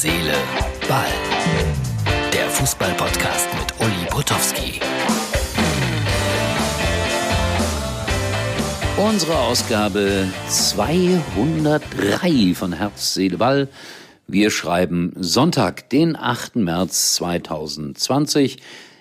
Seele, 0.00 0.34
Ball. 0.88 1.08
Der 2.32 2.48
Fußball-Podcast 2.50 3.48
mit 3.58 3.74
Uli 3.80 4.06
Potowski. 4.08 4.78
Unsere 8.96 9.36
Ausgabe 9.36 10.28
203 10.48 12.54
von 12.54 12.74
Herz, 12.74 13.14
Seele, 13.14 13.38
Ball. 13.38 13.66
Wir 14.28 14.52
schreiben 14.52 15.14
Sonntag, 15.16 15.90
den 15.90 16.14
8. 16.14 16.54
März 16.54 17.16
2020. 17.16 18.58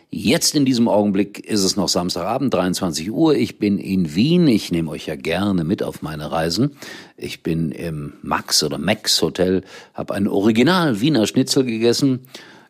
Jetzt 0.10 0.56
in 0.56 0.64
diesem 0.64 0.88
Augenblick 0.88 1.46
ist 1.46 1.66
es 1.66 1.76
noch 1.76 1.90
Samstagabend, 1.90 2.54
23 2.54 3.12
Uhr. 3.12 3.36
Ich 3.36 3.60
bin 3.60 3.78
in 3.78 4.16
Wien. 4.16 4.48
Ich 4.48 4.72
nehme 4.72 4.90
euch 4.92 5.08
ja 5.08 5.16
gerne 5.16 5.66
mit 5.66 5.84
auf 5.84 6.02
meine 6.02 6.32
Reisen. 6.32 6.78
Ich 7.18 7.44
bin 7.44 7.72
im 7.72 8.14
Max 8.22 8.64
oder 8.64 8.78
Max 8.78 9.22
Hotel, 9.22 9.64
habe 9.94 10.14
ein 10.14 10.30
Original 10.30 11.02
Wiener 11.02 11.28
Schnitzel 11.28 11.66
gegessen. 11.66 12.22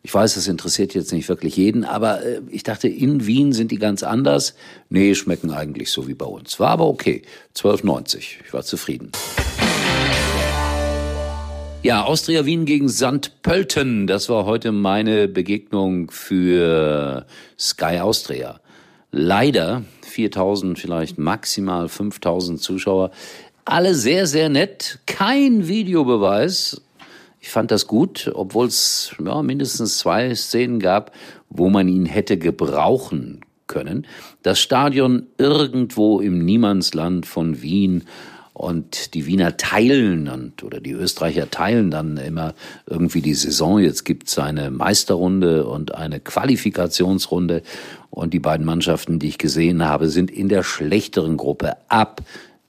Ich 0.02 0.14
weiß, 0.14 0.34
das 0.36 0.48
interessiert 0.48 0.96
jetzt 0.96 1.14
nicht 1.14 1.30
wirklich 1.30 1.58
jeden, 1.58 1.84
aber 1.84 2.24
äh, 2.24 2.42
ich 2.50 2.64
dachte, 2.64 2.88
in 2.88 3.28
Wien 3.28 3.52
sind 3.54 3.72
die 3.72 3.78
ganz 3.78 4.02
anders. 4.02 4.56
Nee, 4.90 5.14
schmecken 5.14 5.52
eigentlich 5.52 5.92
so 5.92 6.08
wie 6.08 6.14
bei 6.16 6.26
uns. 6.26 6.60
War 6.60 6.70
aber 6.70 6.88
okay. 6.88 7.22
12,90. 7.56 8.18
Ich 8.46 8.54
war 8.54 8.64
zufrieden. 8.64 9.12
Ja, 11.84 12.04
Austria 12.04 12.46
Wien 12.46 12.66
gegen 12.66 12.90
St. 12.90 13.42
Pölten. 13.44 14.08
Das 14.08 14.30
war 14.30 14.46
heute 14.46 14.72
meine 14.72 15.28
Begegnung 15.28 16.10
für 16.12 17.26
Sky 17.58 18.00
Austria. 18.00 18.60
Leider 19.12 19.84
4000, 20.02 20.78
vielleicht 20.78 21.18
maximal 21.18 21.88
5000 21.88 22.60
Zuschauer. 22.60 23.12
Alle 23.64 23.94
sehr, 23.96 24.26
sehr 24.26 24.50
nett. 24.50 25.00
Kein 25.06 25.68
Videobeweis. 25.68 26.82
Ich 27.40 27.50
fand 27.50 27.70
das 27.72 27.88
gut, 27.88 28.32
obwohl 28.34 28.68
es 28.68 29.16
ja, 29.24 29.42
mindestens 29.44 30.00
zwei 30.00 30.34
Szenen 30.34 30.80
gab, 30.80 31.12
wo 31.50 31.70
man 31.70 31.88
ihn 31.88 32.06
hätte 32.06 32.38
gebrauchen 32.38 33.42
können. 33.68 34.08
Das 34.42 34.60
Stadion 34.60 35.28
irgendwo 35.38 36.20
im 36.20 36.44
Niemandsland 36.44 37.26
von 37.26 37.62
Wien 37.62 38.06
und 38.58 39.14
die 39.14 39.28
Wiener 39.28 39.56
teilen 39.56 40.28
und, 40.28 40.64
oder 40.64 40.80
die 40.80 40.94
Österreicher 40.94 41.52
teilen 41.52 41.92
dann 41.92 42.18
immer 42.18 42.56
irgendwie 42.88 43.22
die 43.22 43.36
Saison. 43.36 43.78
Jetzt 43.78 44.04
gibt's 44.04 44.40
eine 44.40 44.72
Meisterrunde 44.72 45.68
und 45.68 45.94
eine 45.94 46.20
Qualifikationsrunde. 46.20 47.62
Und 48.10 48.34
die 48.34 48.40
beiden 48.40 48.66
Mannschaften, 48.66 49.20
die 49.20 49.28
ich 49.28 49.38
gesehen 49.38 49.86
habe, 49.86 50.10
sind 50.10 50.32
in 50.32 50.50
der 50.50 50.64
schlechteren 50.64 51.38
Gruppe 51.38 51.78
ab 51.88 52.24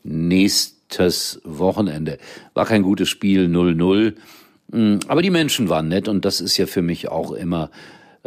nächstes 0.04 1.40
Wochenende. 1.44 2.18
War 2.52 2.66
kein 2.66 2.82
gutes 2.82 3.08
Spiel, 3.08 3.46
0-0. 3.46 4.12
Hm, 4.70 5.00
aber 5.08 5.22
die 5.22 5.30
Menschen 5.30 5.70
waren 5.70 5.88
nett 5.88 6.06
und 6.06 6.26
das 6.26 6.42
ist 6.42 6.58
ja 6.58 6.66
für 6.66 6.82
mich 6.82 7.08
auch 7.08 7.32
immer 7.32 7.70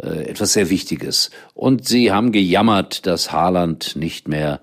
äh, 0.02 0.24
etwas 0.24 0.54
sehr 0.54 0.68
Wichtiges. 0.68 1.30
Und 1.54 1.86
sie 1.86 2.10
haben 2.10 2.32
gejammert, 2.32 3.06
dass 3.06 3.30
Haaland 3.30 3.94
nicht 3.94 4.26
mehr 4.26 4.60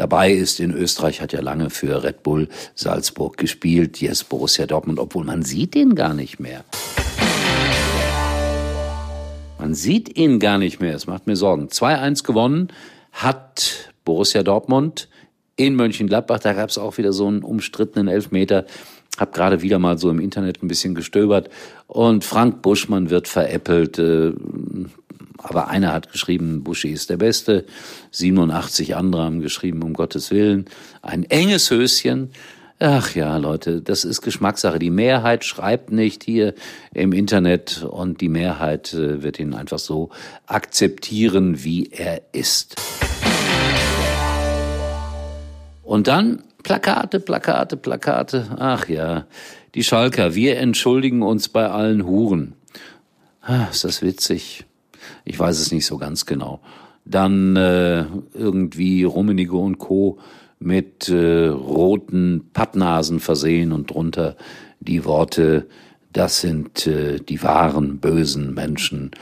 dabei 0.00 0.32
ist. 0.32 0.60
In 0.60 0.72
Österreich 0.72 1.20
hat 1.20 1.32
ja 1.32 1.40
lange 1.40 1.68
für 1.70 2.02
Red 2.02 2.22
Bull 2.22 2.48
Salzburg 2.74 3.36
gespielt, 3.36 4.00
jetzt 4.00 4.28
Borussia 4.30 4.66
Dortmund, 4.66 4.98
obwohl 4.98 5.24
man 5.24 5.42
sieht 5.42 5.76
ihn 5.76 5.94
gar 5.94 6.14
nicht 6.14 6.40
mehr. 6.40 6.64
Man 9.58 9.74
sieht 9.74 10.16
ihn 10.16 10.38
gar 10.38 10.56
nicht 10.56 10.80
mehr, 10.80 10.94
es 10.94 11.06
macht 11.06 11.26
mir 11.26 11.36
Sorgen. 11.36 11.68
2-1 11.68 12.24
gewonnen 12.24 12.68
hat 13.12 13.92
Borussia 14.06 14.42
Dortmund 14.42 15.08
in 15.56 15.74
Mönchengladbach, 15.76 16.38
da 16.38 16.54
gab 16.54 16.70
es 16.70 16.78
auch 16.78 16.96
wieder 16.96 17.12
so 17.12 17.26
einen 17.26 17.42
umstrittenen 17.42 18.08
Elfmeter. 18.08 18.64
Hab 19.18 19.34
gerade 19.34 19.60
wieder 19.60 19.78
mal 19.78 19.98
so 19.98 20.08
im 20.08 20.18
Internet 20.18 20.62
ein 20.62 20.68
bisschen 20.68 20.94
gestöbert 20.94 21.50
und 21.86 22.24
Frank 22.24 22.62
Buschmann 22.62 23.10
wird 23.10 23.28
veräppelt. 23.28 24.00
Aber 25.42 25.68
einer 25.68 25.92
hat 25.92 26.12
geschrieben, 26.12 26.62
Buschi 26.62 26.90
ist 26.90 27.10
der 27.10 27.16
Beste. 27.16 27.64
87 28.10 28.94
andere 28.94 29.22
haben 29.22 29.40
geschrieben, 29.40 29.82
um 29.82 29.94
Gottes 29.94 30.30
Willen. 30.30 30.66
Ein 31.02 31.24
enges 31.24 31.70
Höschen. 31.70 32.30
Ach 32.78 33.14
ja, 33.14 33.36
Leute, 33.36 33.82
das 33.82 34.04
ist 34.04 34.22
Geschmackssache. 34.22 34.78
Die 34.78 34.90
Mehrheit 34.90 35.44
schreibt 35.44 35.92
nicht 35.92 36.24
hier 36.24 36.54
im 36.94 37.12
Internet 37.12 37.82
und 37.82 38.20
die 38.20 38.30
Mehrheit 38.30 38.94
äh, 38.94 39.22
wird 39.22 39.38
ihn 39.38 39.52
einfach 39.52 39.78
so 39.78 40.10
akzeptieren, 40.46 41.62
wie 41.62 41.90
er 41.90 42.22
ist. 42.32 42.76
Und 45.82 46.06
dann 46.06 46.42
Plakate, 46.62 47.20
Plakate, 47.20 47.76
Plakate. 47.76 48.56
Ach 48.58 48.88
ja, 48.88 49.26
die 49.74 49.84
Schalker, 49.84 50.34
wir 50.34 50.58
entschuldigen 50.58 51.22
uns 51.22 51.48
bei 51.48 51.68
allen 51.68 52.06
Huren. 52.06 52.54
Ah, 53.42 53.66
ist 53.70 53.84
das 53.84 54.00
witzig. 54.00 54.64
Ich 55.24 55.38
weiß 55.38 55.58
es 55.58 55.72
nicht 55.72 55.86
so 55.86 55.98
ganz 55.98 56.26
genau. 56.26 56.60
Dann 57.04 57.56
äh, 57.56 58.04
irgendwie 58.34 59.04
Rummenigge 59.04 59.56
und 59.56 59.78
Co. 59.78 60.18
mit 60.58 61.08
äh, 61.08 61.46
roten 61.46 62.50
Pappnasen 62.52 63.20
versehen 63.20 63.72
und 63.72 63.90
drunter 63.90 64.36
die 64.80 65.04
Worte, 65.04 65.66
das 66.12 66.40
sind 66.40 66.86
äh, 66.86 67.18
die 67.20 67.42
wahren 67.42 67.98
bösen 67.98 68.54
Menschen 68.54 69.12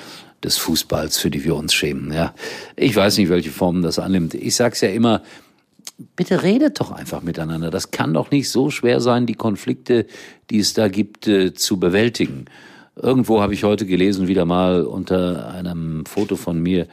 des 0.43 0.57
Fußballs, 0.57 1.19
für 1.19 1.31
die 1.31 1.45
wir 1.45 1.57
uns 1.57 1.75
schämen. 1.75 2.13
Ja, 2.13 2.35
ich 2.77 2.95
weiß 2.95 3.19
nicht, 3.19 3.29
welche 3.29 3.51
Formen 3.51 3.83
das 3.83 3.99
annimmt. 3.99 4.35
Ich 4.35 4.55
sag's 4.55 4.81
ja 4.81 4.89
immer, 4.89 5.23
bitte 6.17 6.43
redet 6.43 6.81
doch 6.81 6.93
einfach 6.93 7.23
miteinander. 7.23 7.71
Das 7.71 7.91
kann 7.91 8.15
doch 8.15 8.31
nicht 8.31 8.49
so 8.51 8.71
schwer 8.71 9.01
sein, 9.01 9.27
die 9.27 9.35
Konflikte, 9.35 10.07
die 10.51 10.61
es 10.61 10.75
da 10.75 10.89
gibt, 10.89 11.27
äh, 11.27 11.55
zu 11.55 11.81
bewältigen. 11.81 12.47
Irgendwo 13.01 13.41
habe 13.41 13.55
ich 13.55 13.63
heute 13.63 13.87
gelesen, 13.87 14.27
wieder 14.27 14.45
mal 14.45 14.83
unter 14.83 15.49
einem 15.51 16.05
Foto 16.05 16.35
von 16.35 16.61
mir, 16.61 16.89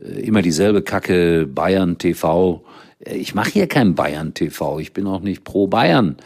äh, 0.00 0.20
immer 0.20 0.42
dieselbe 0.42 0.82
Kacke, 0.82 1.46
Bayern 1.46 1.98
TV. 1.98 2.64
Äh, 2.98 3.16
ich 3.16 3.34
mache 3.34 3.50
hier 3.50 3.68
kein 3.68 3.94
Bayern 3.94 4.34
TV, 4.34 4.80
ich 4.80 4.92
bin 4.92 5.06
auch 5.06 5.20
nicht 5.20 5.44
pro 5.44 5.68
Bayern 5.68 6.16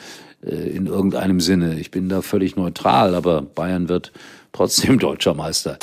äh, 0.42 0.54
in 0.54 0.86
irgendeinem 0.86 1.40
Sinne. 1.40 1.78
Ich 1.78 1.90
bin 1.90 2.08
da 2.08 2.22
völlig 2.22 2.56
neutral, 2.56 3.14
aber 3.14 3.42
Bayern 3.42 3.90
wird 3.90 4.12
trotzdem 4.52 4.98
deutscher 4.98 5.34
Meister. 5.34 5.78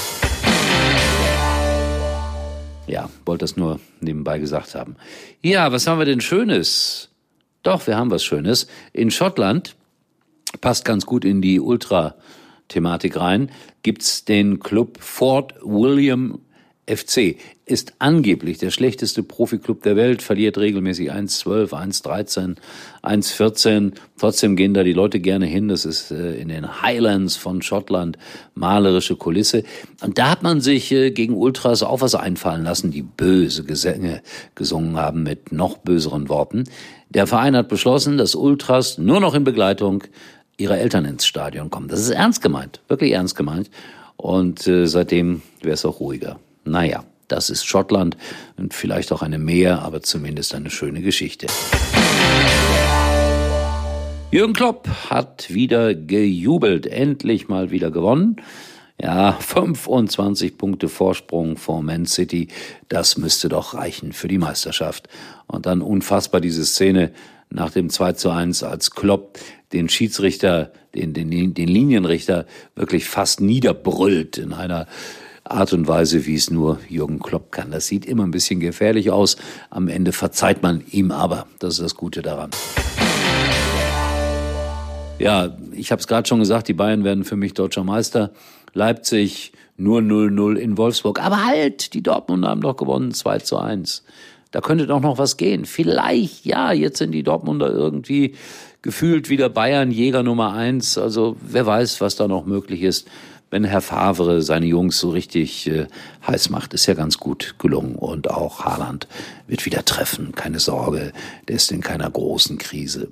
Ja, 2.87 3.09
wollte 3.25 3.43
das 3.43 3.55
nur 3.55 3.79
nebenbei 3.99 4.39
gesagt 4.39 4.73
haben. 4.73 4.95
Ja, 5.43 5.71
was 5.71 5.85
haben 5.85 5.99
wir 5.99 6.05
denn 6.05 6.21
Schönes? 6.21 7.09
Doch, 7.61 7.85
wir 7.85 7.97
haben 7.97 8.09
was 8.09 8.23
Schönes. 8.23 8.67
In 8.93 9.11
Schottland 9.11 9.75
passt 10.61 10.85
ganz 10.85 11.05
gut 11.05 11.23
in 11.25 11.41
die 11.41 11.59
Ultra 11.59 12.15
Thematik 12.67 13.17
rein, 13.17 13.49
gibt's 13.83 14.25
den 14.25 14.59
Club 14.59 14.97
Fort 14.99 15.55
William 15.61 16.39
FC. 16.87 17.35
Ist 17.65 17.95
angeblich 17.99 18.59
der 18.59 18.71
schlechteste 18.71 19.21
Profiklub 19.21 19.83
der 19.83 19.97
Welt, 19.97 20.21
verliert 20.21 20.57
regelmäßig 20.57 21.11
1,12, 21.11 21.73
1,13, 21.73 22.55
1,14. 23.03 23.91
Trotzdem 24.17 24.55
gehen 24.55 24.73
da 24.73 24.83
die 24.83 24.93
Leute 24.93 25.19
gerne 25.19 25.45
hin. 25.45 25.67
Das 25.67 25.83
ist 25.83 26.11
äh, 26.11 26.35
in 26.35 26.47
den 26.47 26.81
Highlands 26.81 27.35
von 27.35 27.61
Schottland, 27.61 28.17
malerische 28.55 29.17
Kulisse. 29.17 29.63
Und 30.01 30.17
da 30.17 30.31
hat 30.31 30.43
man 30.43 30.61
sich 30.61 30.91
äh, 30.93 31.11
gegen 31.11 31.33
Ultras 31.33 31.83
auch 31.83 31.99
was 31.99 32.15
einfallen 32.15 32.63
lassen, 32.63 32.91
die 32.91 33.01
böse 33.01 33.65
Gesänge 33.65 34.21
gesungen 34.55 34.95
haben 34.95 35.23
mit 35.23 35.51
noch 35.51 35.77
böseren 35.79 36.29
Worten. 36.29 36.63
Der 37.09 37.27
Verein 37.27 37.55
hat 37.55 37.67
beschlossen, 37.67 38.17
dass 38.17 38.33
Ultras 38.33 38.97
nur 38.97 39.19
noch 39.19 39.33
in 39.33 39.43
Begleitung 39.43 40.03
ihre 40.57 40.79
Eltern 40.79 41.05
ins 41.05 41.25
Stadion 41.25 41.69
kommen. 41.69 41.87
Das 41.87 41.99
ist 41.99 42.09
ernst 42.09 42.41
gemeint, 42.41 42.81
wirklich 42.87 43.11
ernst 43.11 43.35
gemeint. 43.35 43.69
Und 44.15 44.67
äh, 44.67 44.87
seitdem 44.87 45.43
wäre 45.61 45.75
es 45.75 45.85
auch 45.85 45.99
ruhiger. 45.99 46.39
Naja, 46.65 47.03
das 47.27 47.49
ist 47.49 47.65
Schottland 47.65 48.17
und 48.57 48.73
vielleicht 48.73 49.11
auch 49.11 49.21
eine 49.21 49.37
Meer, 49.37 49.83
aber 49.83 50.01
zumindest 50.01 50.55
eine 50.55 50.71
schöne 50.71 51.01
Geschichte. 51.01 51.47
Jürgen 54.31 54.53
Klopp 54.53 54.87
hat 55.09 55.53
wieder 55.53 55.93
gejubelt, 55.93 56.87
endlich 56.87 57.47
mal 57.47 57.69
wieder 57.71 57.91
gewonnen. 57.91 58.37
Ja, 58.99 59.33
25 59.33 60.57
Punkte 60.57 60.89
Vorsprung 60.89 61.55
vor 61.55 61.83
Man 61.83 62.07
City, 62.07 62.47
das 62.89 63.17
müsste 63.17 63.47
doch 63.47 63.75
reichen 63.75 64.11
für 64.11 64.27
die 64.27 64.39
Meisterschaft. 64.39 65.07
Und 65.45 65.67
dann 65.67 65.81
unfassbar 65.81 66.41
diese 66.41 66.65
Szene 66.65 67.11
nach 67.49 67.71
dem 67.71 67.89
2 67.89 68.13
zu 68.13 68.29
1, 68.29 68.63
als 68.63 68.91
Klopp 68.91 69.37
den 69.73 69.89
Schiedsrichter, 69.89 70.71
den, 70.95 71.13
den, 71.13 71.53
den 71.53 71.67
Linienrichter 71.67 72.45
wirklich 72.75 73.05
fast 73.05 73.41
niederbrüllt 73.41 74.37
in 74.37 74.53
einer 74.53 74.87
Art 75.43 75.73
und 75.73 75.87
Weise, 75.87 76.25
wie 76.25 76.35
es 76.35 76.49
nur 76.49 76.79
Jürgen 76.89 77.19
Klopp 77.19 77.51
kann. 77.51 77.71
Das 77.71 77.87
sieht 77.87 78.05
immer 78.05 78.23
ein 78.23 78.31
bisschen 78.31 78.59
gefährlich 78.59 79.11
aus. 79.11 79.37
Am 79.69 79.87
Ende 79.87 80.11
verzeiht 80.11 80.61
man 80.61 80.83
ihm 80.91 81.11
aber. 81.11 81.47
Das 81.59 81.75
ist 81.75 81.81
das 81.81 81.95
Gute 81.95 82.21
daran. 82.21 82.51
Ja, 85.19 85.57
ich 85.71 85.91
habe 85.91 85.99
es 85.99 86.07
gerade 86.07 86.27
schon 86.27 86.39
gesagt, 86.39 86.67
die 86.67 86.73
Bayern 86.73 87.03
werden 87.03 87.23
für 87.23 87.37
mich 87.37 87.53
deutscher 87.53 87.83
Meister. 87.83 88.31
Leipzig 88.73 89.51
nur 89.77 90.01
0-0 90.01 90.55
in 90.55 90.77
Wolfsburg. 90.77 91.19
Aber 91.23 91.45
halt, 91.45 91.93
die 91.93 92.03
Dortmund 92.03 92.45
haben 92.45 92.61
doch 92.61 92.75
gewonnen 92.75 93.13
2 93.13 93.39
zu 93.39 93.57
1. 93.57 94.03
Da 94.51 94.61
könnte 94.61 94.87
doch 94.87 95.01
noch 95.01 95.17
was 95.17 95.37
gehen. 95.37 95.65
Vielleicht, 95.65 96.45
ja, 96.45 96.71
jetzt 96.71 96.99
sind 96.99 97.11
die 97.11 97.23
Dortmunder 97.23 97.71
irgendwie 97.71 98.35
gefühlt 98.81 99.29
wieder 99.29 99.49
Bayern 99.49 99.91
Jäger 99.91 100.23
Nummer 100.23 100.53
eins. 100.53 100.97
Also 100.97 101.35
wer 101.41 101.65
weiß, 101.65 102.01
was 102.01 102.15
da 102.15 102.27
noch 102.27 102.45
möglich 102.45 102.83
ist. 102.83 103.07
Wenn 103.49 103.63
Herr 103.63 103.81
Favre 103.81 104.41
seine 104.41 104.65
Jungs 104.65 104.99
so 104.99 105.09
richtig 105.09 105.67
äh, 105.67 105.87
heiß 106.25 106.49
macht, 106.49 106.73
ist 106.73 106.85
ja 106.85 106.93
ganz 106.93 107.17
gut 107.17 107.55
gelungen. 107.59 107.95
Und 107.95 108.29
auch 108.29 108.65
Haaland 108.65 109.07
wird 109.47 109.65
wieder 109.65 109.85
treffen. 109.85 110.33
Keine 110.33 110.59
Sorge, 110.59 111.13
der 111.47 111.55
ist 111.55 111.71
in 111.71 111.81
keiner 111.81 112.09
großen 112.09 112.57
Krise. 112.57 113.07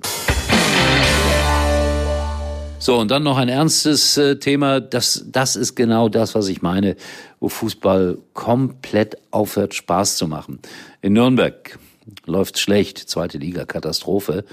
So, 2.78 2.98
und 2.98 3.10
dann 3.10 3.22
noch 3.22 3.38
ein 3.38 3.48
ernstes 3.48 4.18
äh, 4.18 4.36
Thema. 4.36 4.80
Das, 4.80 5.24
das 5.32 5.56
ist 5.56 5.74
genau 5.74 6.08
das, 6.08 6.34
was 6.34 6.48
ich 6.48 6.60
meine, 6.60 6.96
wo 7.40 7.48
Fußball 7.48 8.18
komplett 8.34 9.16
aufhört, 9.30 9.74
Spaß 9.74 10.16
zu 10.16 10.28
machen. 10.28 10.60
In 11.00 11.14
Nürnberg 11.14 11.78
läuft 12.26 12.58
schlecht, 12.58 12.98
zweite 12.98 13.38
Liga, 13.38 13.64
Katastrophe. 13.64 14.44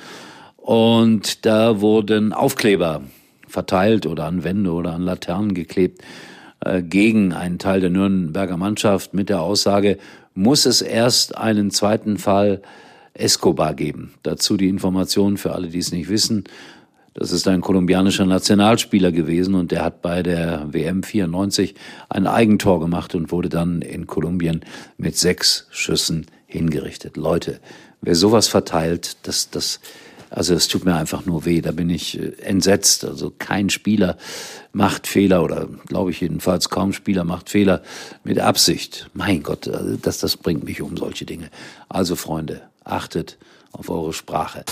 Und 0.55 1.45
da 1.45 1.81
wurden 1.81 2.31
Aufkleber 2.31 3.01
verteilt 3.47 4.05
oder 4.05 4.25
an 4.25 4.43
Wände 4.43 4.71
oder 4.71 4.93
an 4.93 5.03
Laternen 5.03 5.53
geklebt 5.53 6.01
äh, 6.61 6.81
gegen 6.81 7.33
einen 7.33 7.59
Teil 7.59 7.81
der 7.81 7.89
Nürnberger 7.89 8.57
Mannschaft 8.57 9.13
mit 9.13 9.27
der 9.27 9.41
Aussage, 9.41 9.97
muss 10.33 10.65
es 10.65 10.81
erst 10.81 11.37
einen 11.37 11.71
zweiten 11.71 12.17
Fall 12.17 12.61
Escobar 13.13 13.75
geben. 13.75 14.13
Dazu 14.23 14.57
die 14.57 14.69
Information 14.69 15.37
für 15.37 15.53
alle, 15.53 15.67
die 15.67 15.79
es 15.79 15.91
nicht 15.91 16.09
wissen. 16.09 16.45
Das 17.13 17.31
ist 17.31 17.47
ein 17.47 17.61
kolumbianischer 17.61 18.25
Nationalspieler 18.25 19.11
gewesen 19.11 19.53
und 19.53 19.71
der 19.71 19.83
hat 19.83 20.01
bei 20.01 20.23
der 20.23 20.73
WM 20.73 21.03
94 21.03 21.75
ein 22.09 22.25
Eigentor 22.25 22.79
gemacht 22.79 23.13
und 23.13 23.31
wurde 23.31 23.49
dann 23.49 23.81
in 23.81 24.07
Kolumbien 24.07 24.61
mit 24.97 25.15
sechs 25.15 25.67
Schüssen 25.69 26.25
hingerichtet. 26.47 27.15
Leute, 27.15 27.59
wer 28.01 28.15
sowas 28.15 28.47
verteilt, 28.47 29.17
das, 29.23 29.51
das, 29.51 29.79
also 30.31 30.55
es 30.55 30.67
tut 30.67 30.85
mir 30.85 30.95
einfach 30.95 31.25
nur 31.27 31.45
weh. 31.45 31.61
Da 31.61 31.71
bin 31.71 31.91
ich 31.91 32.19
äh, 32.19 32.33
entsetzt. 32.41 33.05
Also 33.05 33.31
kein 33.37 33.69
Spieler 33.69 34.17
macht 34.71 35.05
Fehler 35.05 35.43
oder 35.43 35.67
glaube 35.85 36.09
ich 36.09 36.19
jedenfalls 36.19 36.69
kaum 36.69 36.93
Spieler 36.93 37.23
macht 37.23 37.49
Fehler 37.49 37.83
mit 38.23 38.39
Absicht. 38.39 39.09
Mein 39.13 39.43
Gott, 39.43 39.67
also 39.67 39.97
das, 39.97 40.17
das 40.17 40.37
bringt 40.37 40.63
mich 40.63 40.81
um 40.81 40.97
solche 40.97 41.25
Dinge. 41.25 41.51
Also 41.89 42.15
Freunde, 42.15 42.61
achtet 42.83 43.37
auf 43.71 43.89
eure 43.89 44.13
Sprache. 44.13 44.65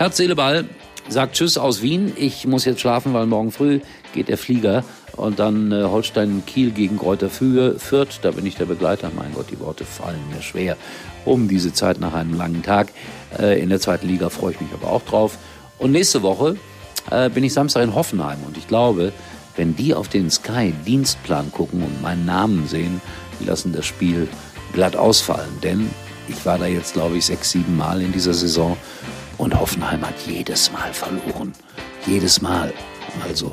Herz, 0.00 0.16
Seele, 0.16 0.34
Ball 0.34 0.64
sagt 1.10 1.34
Tschüss 1.34 1.58
aus 1.58 1.82
Wien. 1.82 2.14
Ich 2.16 2.46
muss 2.46 2.64
jetzt 2.64 2.80
schlafen, 2.80 3.12
weil 3.12 3.26
morgen 3.26 3.52
früh 3.52 3.80
geht 4.14 4.28
der 4.28 4.38
Flieger 4.38 4.82
und 5.14 5.38
dann 5.38 5.72
äh, 5.72 5.82
Holstein 5.84 6.42
Kiel 6.46 6.70
gegen 6.70 6.96
Kräuter 6.96 7.28
Fürth. 7.28 8.20
Da 8.22 8.30
bin 8.30 8.46
ich 8.46 8.56
der 8.56 8.64
Begleiter. 8.64 9.10
Mein 9.14 9.34
Gott, 9.34 9.50
die 9.50 9.60
Worte 9.60 9.84
fallen 9.84 10.22
mir 10.34 10.40
schwer 10.40 10.78
um 11.26 11.48
diese 11.48 11.74
Zeit 11.74 12.00
nach 12.00 12.14
einem 12.14 12.32
langen 12.32 12.62
Tag. 12.62 12.92
Äh, 13.38 13.60
in 13.60 13.68
der 13.68 13.78
zweiten 13.78 14.08
Liga 14.08 14.30
freue 14.30 14.52
ich 14.52 14.60
mich 14.62 14.70
aber 14.72 14.90
auch 14.90 15.02
drauf. 15.02 15.36
Und 15.76 15.92
nächste 15.92 16.22
Woche 16.22 16.56
äh, 17.10 17.28
bin 17.28 17.44
ich 17.44 17.52
Samstag 17.52 17.82
in 17.82 17.94
Hoffenheim 17.94 18.38
und 18.46 18.56
ich 18.56 18.68
glaube, 18.68 19.12
wenn 19.56 19.76
die 19.76 19.92
auf 19.92 20.08
den 20.08 20.30
Sky-Dienstplan 20.30 21.52
gucken 21.52 21.82
und 21.82 22.00
meinen 22.00 22.24
Namen 22.24 22.66
sehen, 22.66 23.02
die 23.38 23.44
lassen 23.44 23.74
das 23.74 23.84
Spiel 23.84 24.28
glatt 24.72 24.96
ausfallen. 24.96 25.58
Denn 25.62 25.90
ich 26.26 26.46
war 26.46 26.56
da 26.56 26.64
jetzt, 26.64 26.94
glaube 26.94 27.18
ich, 27.18 27.26
sechs, 27.26 27.50
sieben 27.50 27.76
Mal 27.76 28.00
in 28.00 28.12
dieser 28.12 28.32
Saison 28.32 28.78
und 29.40 29.58
Hoffenheim 29.58 30.06
hat 30.06 30.14
jedes 30.26 30.70
Mal 30.70 30.92
verloren. 30.92 31.52
Jedes 32.06 32.42
Mal. 32.42 32.72
Also, 33.26 33.52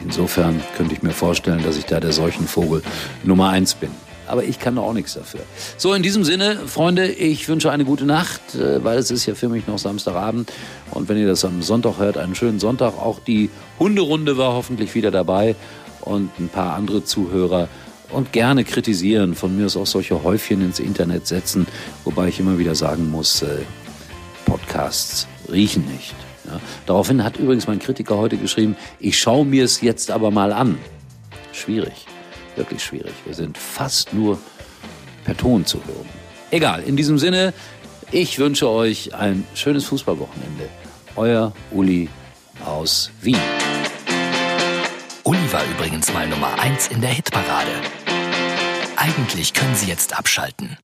insofern 0.00 0.60
könnte 0.76 0.92
ich 0.92 1.02
mir 1.02 1.12
vorstellen, 1.12 1.62
dass 1.62 1.76
ich 1.76 1.84
da 1.84 2.00
der 2.00 2.12
Seuchenvogel 2.12 2.82
Nummer 3.22 3.50
eins 3.50 3.74
bin. 3.74 3.90
Aber 4.26 4.42
ich 4.42 4.58
kann 4.58 4.74
doch 4.74 4.82
auch 4.82 4.92
nichts 4.92 5.14
dafür. 5.14 5.40
So, 5.76 5.94
in 5.94 6.02
diesem 6.02 6.24
Sinne, 6.24 6.56
Freunde, 6.66 7.06
ich 7.06 7.48
wünsche 7.48 7.70
eine 7.70 7.84
gute 7.84 8.04
Nacht, 8.06 8.56
äh, 8.56 8.82
weil 8.84 8.98
es 8.98 9.10
ist 9.10 9.24
ja 9.24 9.36
für 9.36 9.48
mich 9.48 9.68
noch 9.68 9.78
Samstagabend. 9.78 10.52
Und 10.90 11.08
wenn 11.08 11.16
ihr 11.16 11.28
das 11.28 11.44
am 11.44 11.62
Sonntag 11.62 11.98
hört, 11.98 12.18
einen 12.18 12.34
schönen 12.34 12.58
Sonntag. 12.58 12.98
Auch 12.98 13.20
die 13.20 13.50
Hunderunde 13.78 14.36
war 14.36 14.52
hoffentlich 14.52 14.96
wieder 14.96 15.12
dabei 15.12 15.54
und 16.00 16.36
ein 16.40 16.48
paar 16.48 16.74
andere 16.74 17.04
Zuhörer 17.04 17.68
und 18.10 18.32
gerne 18.32 18.64
kritisieren. 18.64 19.36
Von 19.36 19.56
mir 19.56 19.66
aus 19.66 19.76
auch 19.76 19.86
solche 19.86 20.24
Häufchen 20.24 20.60
ins 20.60 20.80
Internet 20.80 21.28
setzen, 21.28 21.68
wobei 22.04 22.28
ich 22.28 22.40
immer 22.40 22.58
wieder 22.58 22.74
sagen 22.74 23.10
muss, 23.10 23.42
äh, 23.42 23.60
Podcasts 24.48 25.26
riechen 25.50 25.84
nicht. 25.92 26.14
Ja. 26.46 26.60
Daraufhin 26.86 27.22
hat 27.22 27.36
übrigens 27.36 27.66
mein 27.66 27.78
Kritiker 27.78 28.16
heute 28.16 28.36
geschrieben, 28.38 28.76
ich 28.98 29.18
schaue 29.18 29.44
mir 29.44 29.64
es 29.64 29.80
jetzt 29.82 30.10
aber 30.10 30.30
mal 30.30 30.52
an. 30.52 30.78
Schwierig, 31.52 32.06
wirklich 32.56 32.82
schwierig. 32.82 33.12
Wir 33.26 33.34
sind 33.34 33.58
fast 33.58 34.14
nur 34.14 34.38
per 35.24 35.36
Ton 35.36 35.66
zu 35.66 35.78
hören. 35.84 36.08
Egal, 36.50 36.82
in 36.82 36.96
diesem 36.96 37.18
Sinne, 37.18 37.52
ich 38.10 38.38
wünsche 38.38 38.68
euch 38.70 39.14
ein 39.14 39.44
schönes 39.54 39.84
Fußballwochenende. 39.84 40.68
Euer 41.16 41.52
Uli 41.70 42.08
aus 42.64 43.10
Wien. 43.20 43.36
Uli 45.24 45.52
war 45.52 45.64
übrigens 45.76 46.12
mal 46.14 46.26
Nummer 46.26 46.58
1 46.58 46.88
in 46.88 47.02
der 47.02 47.10
Hitparade. 47.10 47.72
Eigentlich 48.96 49.52
können 49.52 49.74
Sie 49.74 49.86
jetzt 49.86 50.18
abschalten. 50.18 50.78